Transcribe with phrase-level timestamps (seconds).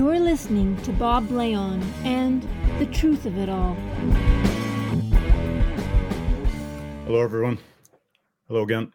[0.00, 3.74] You're listening to Bob Blayone and The Truth of It All.
[7.04, 7.58] Hello, everyone.
[8.48, 8.94] Hello again.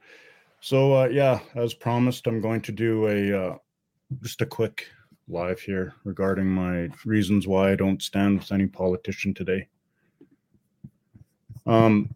[0.62, 3.58] So, uh, yeah, as promised, I'm going to do a uh,
[4.23, 4.87] just a quick
[5.28, 9.67] live here regarding my reasons why I don't stand with any politician today.
[11.67, 12.15] Um,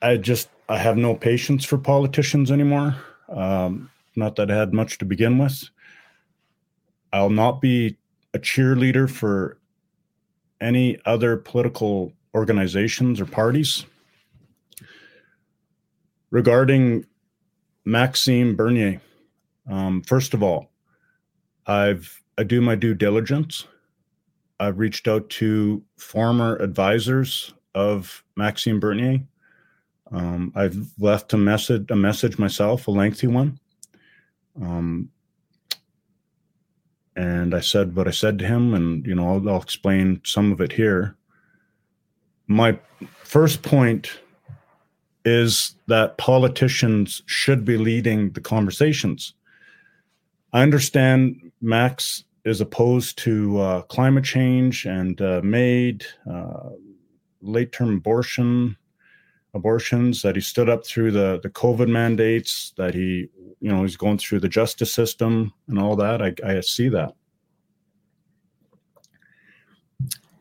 [0.00, 2.96] I just I have no patience for politicians anymore.
[3.28, 5.68] Um, not that I had much to begin with.
[7.14, 7.96] I'll not be
[8.34, 9.56] a cheerleader for
[10.60, 13.86] any other political organizations or parties.
[16.32, 17.06] Regarding
[17.84, 19.00] Maxime Bernier,
[19.70, 20.72] um, first of all,
[21.68, 23.64] I've I do my due diligence.
[24.58, 29.20] I've reached out to former advisors of Maxime Bernier.
[30.10, 33.60] Um, I've left a message a message myself, a lengthy one.
[34.60, 35.10] Um,
[37.44, 40.50] and I said what I said to him, and you know I'll, I'll explain some
[40.50, 41.14] of it here.
[42.46, 42.78] My
[43.22, 44.10] first point
[45.26, 49.34] is that politicians should be leading the conversations.
[50.54, 56.70] I understand Max is opposed to uh, climate change and uh, MAID uh,
[57.42, 58.76] late term abortion
[59.52, 63.28] abortions that he stood up through the the covid mandates that he
[63.60, 67.14] you know he's going through the justice system and all that i, I see that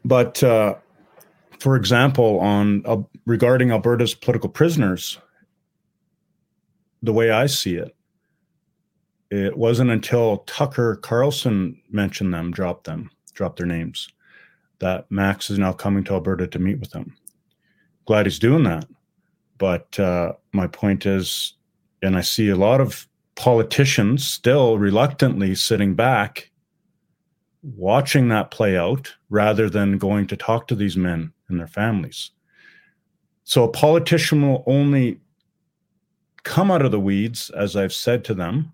[0.05, 0.75] but uh,
[1.59, 5.19] for example on uh, regarding alberta's political prisoners
[7.01, 7.95] the way i see it
[9.29, 14.09] it wasn't until tucker carlson mentioned them dropped them dropped their names
[14.83, 17.15] that max is now coming to alberta to meet with them.
[18.05, 18.85] Glad he's doing that.
[19.57, 21.53] But uh, my point is,
[22.01, 26.51] and I see a lot of politicians still reluctantly sitting back,
[27.63, 32.31] watching that play out rather than going to talk to these men and their families.
[33.45, 35.19] So a politician will only
[36.43, 38.73] come out of the weeds, as I've said to them,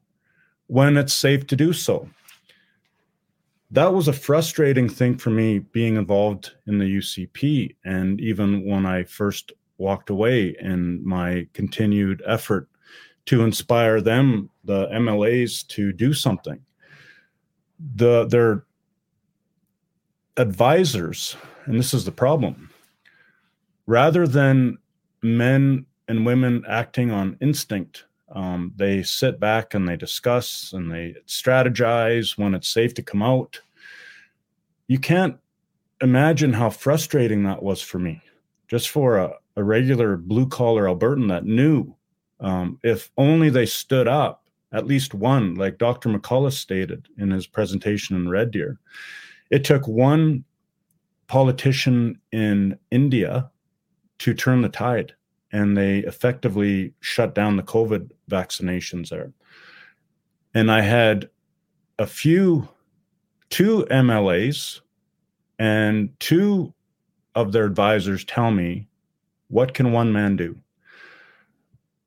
[0.67, 2.09] when it's safe to do so.
[3.71, 7.75] That was a frustrating thing for me being involved in the UCP.
[7.85, 12.67] And even when I first walked away in my continued effort
[13.27, 16.59] to inspire them, the MLAs, to do something.
[17.95, 18.65] The their
[20.39, 21.35] advisors,
[21.65, 22.69] and this is the problem,
[23.85, 24.77] rather than
[25.21, 31.15] men and women acting on instinct, um, they sit back and they discuss and they
[31.27, 33.59] strategize when it's safe to come out.
[34.87, 35.37] You can't
[36.01, 38.21] imagine how frustrating that was for me
[38.69, 41.93] just for a, a regular blue collar Albertan that knew
[42.39, 46.09] um, if only they stood up, at least one, like Dr.
[46.09, 48.77] McCullough stated in his presentation in Red Deer.
[49.49, 50.43] It took one
[51.27, 53.49] politician in India
[54.19, 55.13] to turn the tide,
[55.51, 59.31] and they effectively shut down the COVID vaccinations there.
[60.53, 61.29] And I had
[61.97, 62.67] a few,
[63.49, 64.81] two MLAs
[65.57, 66.73] and two
[67.35, 68.87] of their advisors tell me,
[69.49, 70.55] what can one man do?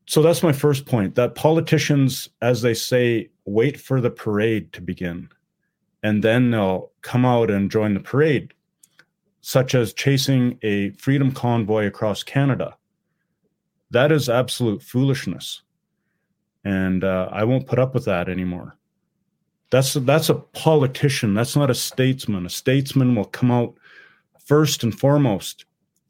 [0.07, 4.81] So that's my first point that politicians, as they say, wait for the parade to
[4.81, 5.29] begin.
[6.03, 8.53] And then they'll come out and join the parade,
[9.41, 12.77] such as chasing a freedom convoy across Canada.
[13.91, 15.62] That is absolute foolishness.
[16.65, 18.77] And uh, I won't put up with that anymore.
[19.71, 21.35] That's that's a politician.
[21.35, 22.47] That's not a statesman.
[22.47, 23.75] A statesman will come out
[24.45, 25.65] first and foremost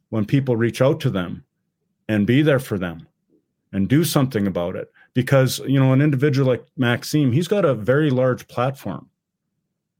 [0.08, 1.44] when people reach out to them
[2.08, 3.06] and be there for them
[3.72, 7.74] and do something about it because you know an individual like maxime he's got a
[7.74, 9.08] very large platform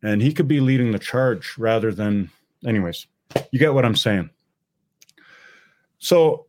[0.03, 2.31] and he could be leading the charge rather than
[2.67, 3.07] anyways
[3.51, 4.31] you get what i'm saying
[5.99, 6.47] so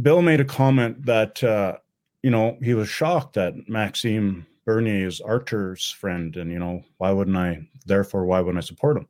[0.00, 1.76] bill made a comment that uh,
[2.22, 7.10] you know he was shocked that maxime bernier is arthur's friend and you know why
[7.10, 9.08] wouldn't i therefore why wouldn't i support him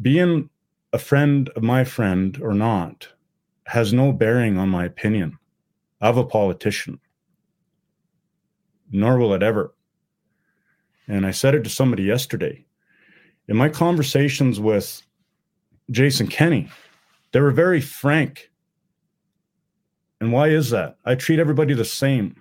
[0.00, 0.50] being
[0.92, 3.08] a friend of my friend or not
[3.66, 5.38] has no bearing on my opinion
[6.00, 7.00] of a politician,
[8.90, 9.74] nor will it ever.
[11.08, 12.64] And I said it to somebody yesterday.
[13.48, 15.02] In my conversations with
[15.90, 16.68] Jason Kenney,
[17.32, 18.50] they were very frank.
[20.20, 20.98] And why is that?
[21.04, 22.40] I treat everybody the same.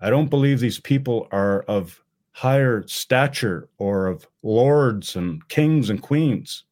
[0.00, 6.00] I don't believe these people are of higher stature or of lords and kings and
[6.00, 6.64] queens.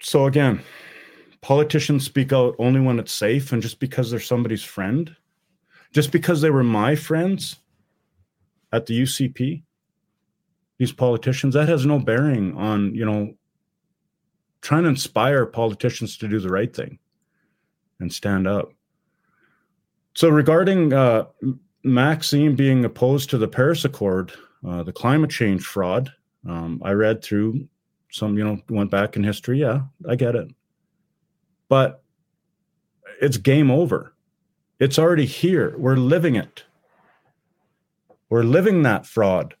[0.00, 0.60] So again,
[1.40, 5.14] politicians speak out only when it's safe and just because they're somebody's friend,
[5.92, 7.56] just because they were my friends,
[8.72, 9.62] at the UCP,
[10.78, 13.34] these politicians, that has no bearing on, you know,
[14.62, 16.98] trying to inspire politicians to do the right thing
[18.00, 18.72] and stand up.
[20.14, 21.26] So, regarding uh,
[21.84, 24.32] Maxime being opposed to the Paris Accord,
[24.66, 26.12] uh, the climate change fraud,
[26.48, 27.68] um, I read through
[28.10, 29.60] some, you know, went back in history.
[29.60, 30.48] Yeah, I get it.
[31.68, 32.02] But
[33.20, 34.11] it's game over.
[34.82, 35.76] It's already here.
[35.78, 36.64] We're living it.
[38.28, 39.54] We're living that fraud.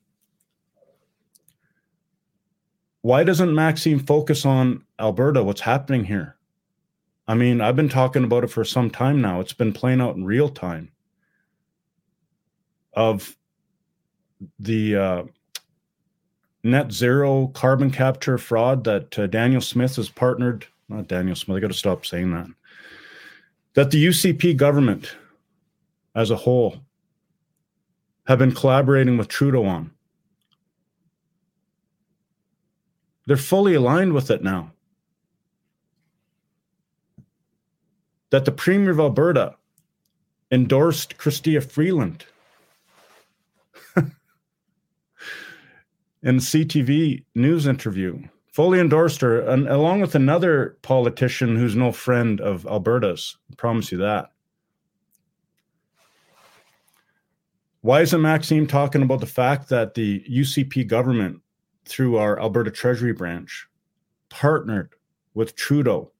[3.02, 5.44] Why doesn't Maxime focus on Alberta?
[5.44, 6.34] What's happening here?
[7.28, 9.38] I mean, I've been talking about it for some time now.
[9.38, 10.90] It's been playing out in real time
[12.92, 13.36] of
[14.58, 15.22] the uh,
[16.64, 20.66] net zero carbon capture fraud that uh, Danielle Smith has partnered.
[20.88, 21.58] Not Danielle Smith.
[21.58, 22.48] I got to stop saying that.
[23.74, 25.16] That the UCP government,
[26.14, 26.82] as a whole,
[28.26, 29.92] have been collaborating with Trudeau on.
[33.26, 34.72] They're fully aligned with it now.
[38.30, 39.56] That the Premier of Alberta
[40.50, 42.26] endorsed Chrystia Freeland
[43.96, 44.12] in
[46.22, 48.22] the CTV news interview,
[48.52, 53.38] fully endorsed her, and along with another politician who's no friend of Alberta's.
[53.50, 54.30] I promise you that.
[57.80, 61.40] Why isn't Maxime talking about the fact that the UCP government,
[61.84, 63.66] through our Alberta Treasury branch,
[64.28, 64.94] partnered
[65.34, 66.12] with Trudeau,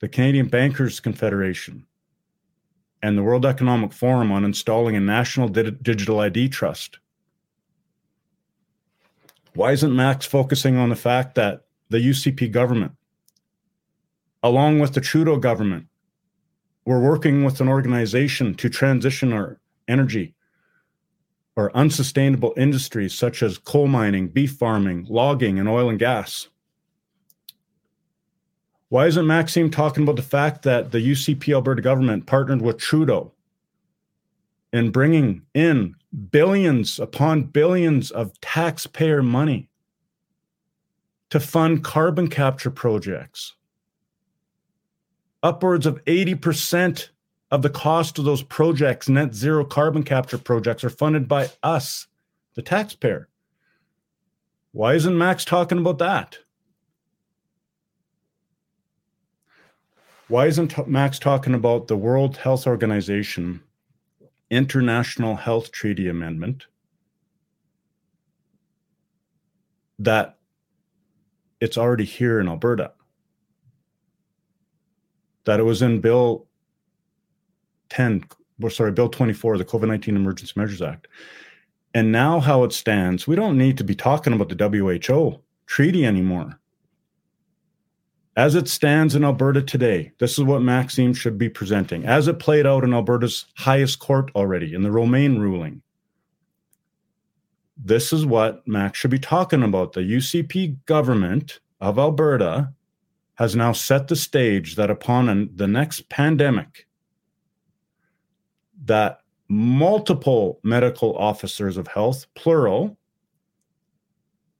[0.00, 1.86] the Canadian Bankers Confederation,
[3.02, 6.98] and the World Economic Forum on installing a national di- digital ID trust?
[9.54, 12.92] Why isn't Max focusing on the fact that the UCP government,
[14.42, 15.86] along with the Trudeau government,
[16.84, 20.34] we're working with an organization to transition our energy
[21.56, 26.48] or unsustainable industries such as coal mining, beef farming, logging, and oil and gas.
[28.90, 33.32] Why isn't Maxime talking about the fact that the UCP Alberta government partnered with Trudeau
[34.72, 35.94] in bringing in
[36.30, 39.68] billions upon billions of taxpayer money
[41.30, 43.54] to fund carbon capture projects?
[45.42, 47.08] Upwards of 80%
[47.50, 52.06] of the cost of those projects, net zero carbon capture projects, are funded by us,
[52.54, 53.28] the taxpayer.
[54.72, 56.38] Why isn't Max talking about that?
[60.28, 63.62] Why isn't Max talking about the World Health Organization
[64.50, 66.66] International Health Treaty Amendment
[69.98, 70.38] that
[71.60, 72.92] it's already here in Alberta?
[75.44, 76.46] That it was in Bill
[77.90, 78.24] 10,
[78.62, 81.08] or sorry, Bill 24, the COVID 19 Emergency Measures Act.
[81.94, 86.04] And now, how it stands, we don't need to be talking about the WHO treaty
[86.04, 86.60] anymore.
[88.38, 92.04] As it stands in Alberta today, this is what Maxime should be presenting.
[92.04, 95.82] As it played out in Alberta's highest court already in the Romaine ruling,
[97.76, 99.92] this is what Max should be talking about.
[99.92, 102.72] The UCP government of Alberta
[103.34, 106.86] has now set the stage that upon an, the next pandemic,
[108.84, 109.18] that
[109.48, 112.96] multiple medical officers of health, plural,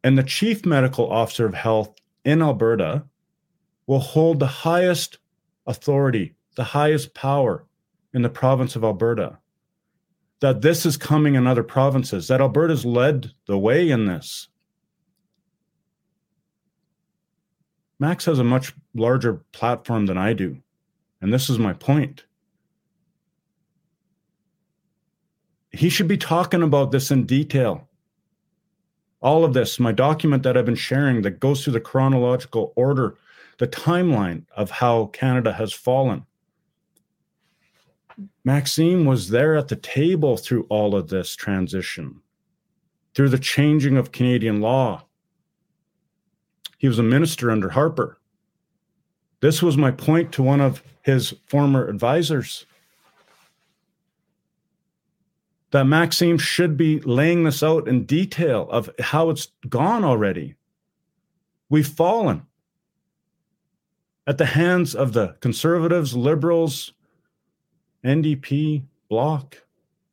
[0.03, 1.95] and the chief medical officer of health
[2.25, 3.05] in Alberta
[3.89, 5.19] will hold the highest
[5.67, 7.67] authority, the highest power
[8.15, 9.39] in the province of Alberta.
[10.39, 14.47] That this is coming in other provinces, that Alberta's led the way in this.
[17.99, 20.59] Max has a much larger platform than I do.
[21.21, 22.23] And this is my point.
[25.79, 27.89] he should be talking about this in detail.
[29.21, 33.17] All of this, my document that I've been sharing that goes through the chronological order,
[33.59, 36.25] the timeline of how Canada has fallen.
[38.45, 42.21] Maxime was there at the table through all of this transition,
[43.15, 45.05] through the changing of Canadian law.
[46.79, 48.19] He was a minister under Harper.
[49.41, 52.67] This was my point to one of his former advisors
[55.71, 60.55] that Maxime should be laying this out in detail of how it's gone already.
[61.69, 62.47] We've fallen
[64.29, 66.93] at the hands of the conservatives, liberals,
[68.05, 69.65] NDP, Bloc,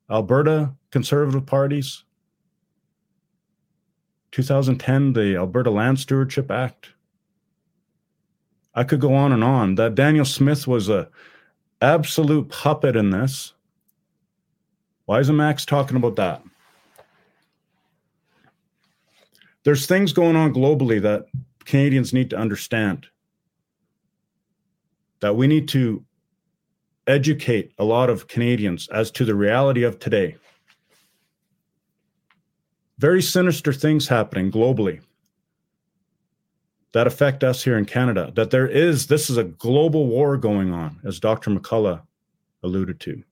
[0.09, 2.03] Alberta conservative parties.
[4.31, 6.89] 2010, the Alberta Land Stewardship Act.
[8.73, 9.75] I could go on and on.
[9.75, 11.09] That Danielle Smith was a
[11.81, 13.53] absolute puppet in this.
[15.05, 16.41] Why isn't Max talking about that?
[19.65, 21.25] there's things going on globally that
[21.65, 23.07] Canadians need to understand.
[25.25, 26.05] That we need to
[27.07, 30.35] educate a lot of Canadians as to the reality of today.
[32.99, 35.01] Very sinister things happening globally
[36.91, 38.33] that affect us here in Canada.
[38.35, 41.49] That there is, this is a global war going on, as Dr.
[41.49, 42.03] McCullough
[42.61, 43.23] alluded to.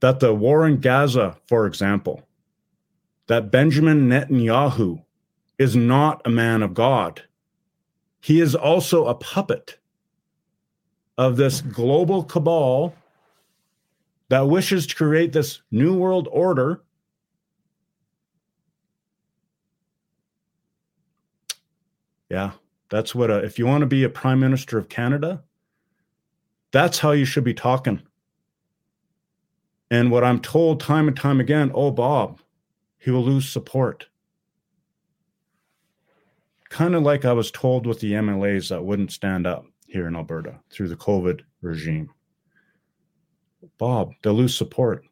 [0.00, 2.28] That the war in Gaza, for example,
[3.26, 5.02] that Benjamin Netanyahu
[5.58, 7.22] is not a man of God.
[8.22, 9.78] He is also a puppet
[11.18, 12.94] of this global cabal
[14.30, 16.82] that wishes to create this new world order.
[22.30, 22.52] Yeah
[22.92, 25.42] that's what a, if you want to be a prime minister of canada
[26.70, 28.02] that's how you should be talking.
[29.90, 32.40] And what i'm told time and time again oh bob
[32.98, 34.06] he will lose support
[36.72, 40.16] kind of like i was told with the mlas that wouldn't stand up here in
[40.16, 42.10] Alberta through the COVID regime.
[43.78, 45.04] Bob, they'll lose support.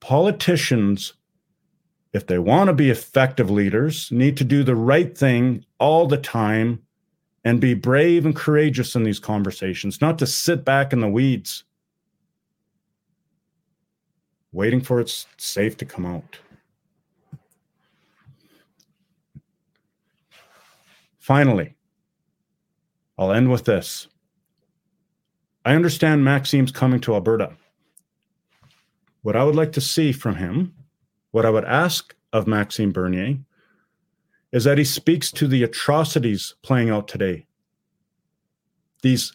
[0.00, 1.14] Politicians,
[2.12, 6.18] if they want to be effective leaders, need to do the right thing all the
[6.18, 6.82] time
[7.44, 11.62] and be brave and courageous in these conversations, not to sit back in the weeds
[14.52, 16.38] waiting for it's safe to come out.
[21.26, 21.74] Finally,
[23.18, 24.06] I'll end with this.
[25.64, 27.56] I understand Maxime's coming to Alberta.
[29.22, 30.72] What I would like to see from him,
[31.32, 33.38] what I would ask of Maxime Bernier,
[34.52, 37.44] is that he speaks to the atrocities playing out today.
[39.02, 39.32] These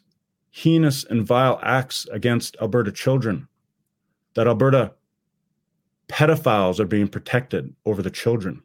[0.50, 3.50] heinous and vile acts against Alberta children,
[4.36, 4.93] that Alberta
[6.07, 8.63] pedophiles are being protected over the children,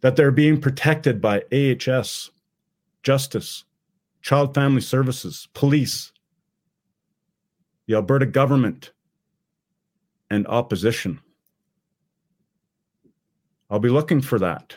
[0.00, 2.30] that they're being protected by AHS,
[3.02, 3.64] justice,
[4.22, 6.12] child family services, police,
[7.86, 8.92] the Alberta government,
[10.30, 11.20] and opposition.
[13.68, 14.76] I'll be looking for that.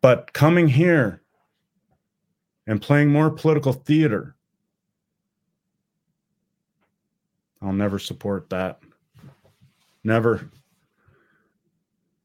[0.00, 1.22] But coming here
[2.66, 4.35] and playing more political theater,
[7.62, 8.80] I'll never support that.
[10.04, 10.48] Never.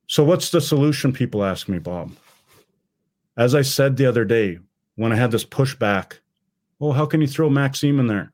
[0.08, 1.14] So, what's the solution?
[1.14, 2.12] People ask me, Bob.
[3.38, 4.60] As I said the other day,
[4.96, 6.20] when I had this pushback,
[6.80, 8.34] oh, how can you throw Maxime in there?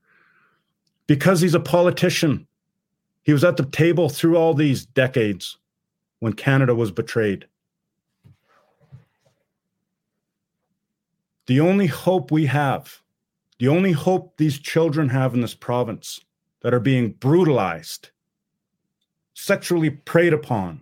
[1.06, 2.48] Because he's a politician.
[3.24, 5.58] He was at the table through all these decades
[6.20, 7.46] when Canada was betrayed.
[11.46, 13.02] The only hope we have,
[13.60, 16.22] the only hope these children have in this province
[16.62, 18.10] that are being brutalized,
[19.34, 20.82] sexually preyed upon,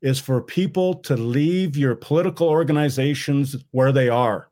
[0.00, 4.50] is for people to leave your political organizations where they are.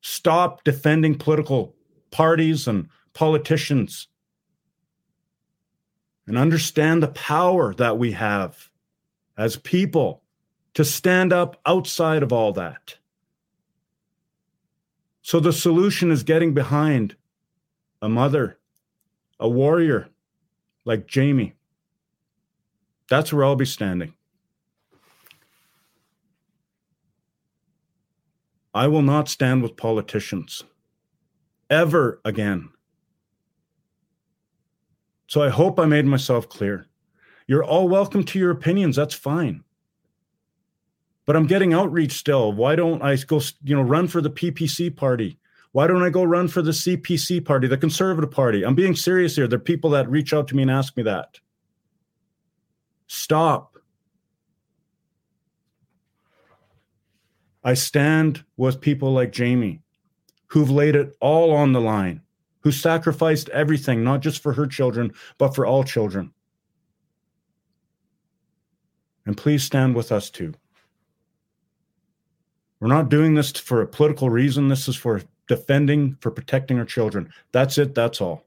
[0.00, 1.74] Stop defending political
[2.10, 4.08] parties and politicians
[6.26, 8.70] and understand the power that we have
[9.36, 10.22] as people
[10.74, 12.96] to stand up outside of all that.
[15.22, 17.16] So the solution is getting behind
[18.04, 18.58] a mother,
[19.40, 20.10] a warrior
[20.84, 21.54] like Jamie.
[23.08, 24.12] That's where I'll be standing.
[28.74, 30.64] I will not stand with politicians
[31.70, 32.68] ever again.
[35.26, 36.86] So I hope I made myself clear.
[37.46, 38.96] You're all welcome to your opinions.
[38.96, 39.64] That's fine.
[41.24, 42.52] But I'm getting outreach still.
[42.52, 45.38] Why don't I go, you know, run for the PPC party?
[45.74, 48.62] Why don't I go run for the CPC party, the Conservative Party?
[48.62, 49.48] I'm being serious here.
[49.48, 51.40] There are people that reach out to me and ask me that.
[53.08, 53.76] Stop.
[57.64, 59.80] I stand with people like Jamie,
[60.46, 62.20] who've laid it all on the line,
[62.60, 66.32] who sacrificed everything, not just for her children, but for all children.
[69.26, 70.54] And please stand with us too.
[72.78, 74.68] We're not doing this for a political reason.
[74.68, 77.30] This is for defending, for protecting our children.
[77.52, 77.94] That's it.
[77.94, 78.44] That's all.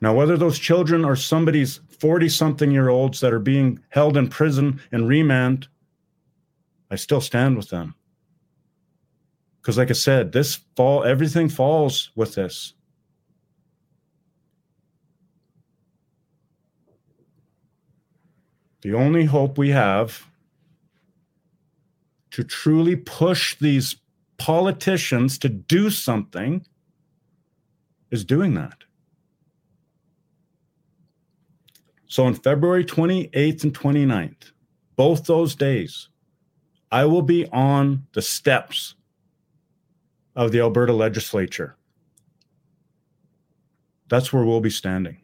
[0.00, 4.28] Now, whether those children are somebody's 40 something year olds that are being held in
[4.28, 5.68] prison and remand
[6.90, 7.94] I still stand with them.
[9.60, 12.74] Because, like I said, this fall, everything falls with this.
[18.82, 20.24] The only hope we have
[22.36, 23.96] to truly push these
[24.36, 26.62] politicians to do something
[28.10, 28.76] is doing that.
[32.08, 34.52] So on February 28th and 29th,
[34.96, 36.10] both those days,
[36.92, 38.96] I will be on the steps
[40.34, 41.74] of the Alberta legislature.
[44.08, 45.16] That's where we'll be standing.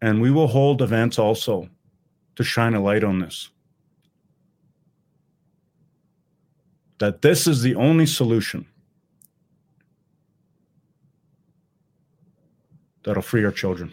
[0.00, 1.68] And we will hold events also
[2.36, 3.50] to shine a light on this.
[6.98, 8.66] That this is the only solution
[13.02, 13.92] that'll free our children.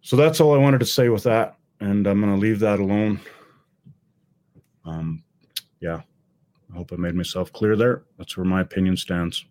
[0.00, 1.56] So that's all I wanted to say with that.
[1.80, 3.20] And I'm going to leave that alone.
[4.84, 5.22] Um,
[5.80, 6.02] yeah,
[6.72, 8.02] I hope I made myself clear there.
[8.18, 9.44] That's where my opinion stands.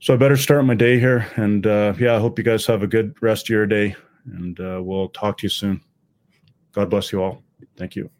[0.00, 1.26] So I better start my day here.
[1.36, 3.94] And uh, yeah, I hope you guys have a good rest of your day.
[4.26, 5.82] And uh, we'll talk to you soon.
[6.72, 7.42] God bless you all.
[7.76, 8.10] Thank you.